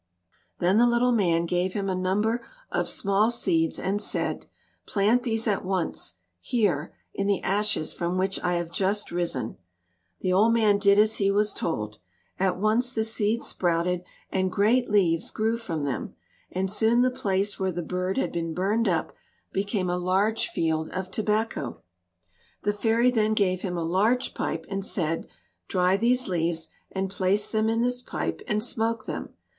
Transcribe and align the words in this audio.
Then 0.57 0.79
the 0.79 0.87
little 0.87 1.11
man 1.11 1.45
gave 1.45 1.73
him 1.73 1.87
a 1.87 1.93
number 1.93 2.43
of 2.71 2.89
small 2.89 3.29
seeds 3.29 3.77
and 3.77 4.01
said, 4.01 4.47
"Plant 4.87 5.21
these 5.21 5.45
at 5.45 5.63
once, 5.63 6.15
here, 6.39 6.95
in 7.13 7.27
the 7.27 7.43
ashes 7.43 7.93
from 7.93 8.17
which 8.17 8.39
I 8.41 8.53
have 8.53 8.71
just 8.71 9.11
risen." 9.11 9.57
The 10.21 10.33
old 10.33 10.55
man 10.55 10.79
did 10.79 10.97
as 10.97 11.17
he 11.17 11.29
was 11.29 11.53
told. 11.53 11.99
At 12.39 12.57
once 12.57 12.91
the 12.91 13.03
seeds 13.03 13.45
sprouted 13.49 14.03
and 14.31 14.51
great 14.51 14.89
leaves 14.89 15.29
grew 15.29 15.55
from 15.55 15.83
them, 15.83 16.15
and 16.51 16.71
soon 16.71 17.03
the 17.03 17.11
place 17.11 17.59
where 17.59 17.71
the 17.71 17.83
bird 17.83 18.17
had 18.17 18.31
been 18.31 18.55
burned 18.55 18.87
up 18.87 19.13
became 19.53 19.87
a 19.87 19.99
large 19.99 20.47
field 20.47 20.89
of 20.89 21.11
Tobacco. 21.11 21.83
The 22.63 22.73
fairy 22.73 23.11
then 23.11 23.35
gave 23.35 23.61
him 23.61 23.77
a 23.77 23.83
large 23.83 24.33
pipe 24.33 24.65
and 24.67 24.83
said, 24.83 25.27
"Dry 25.67 25.95
these 25.95 26.27
leaves 26.27 26.69
and 26.91 27.07
place 27.07 27.51
them 27.51 27.69
in 27.69 27.81
this 27.83 28.01
pipe 28.01 28.41
and 28.47 28.63
smoke 28.63 29.05
them. 29.05 29.35